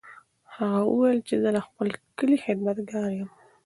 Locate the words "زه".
1.43-1.49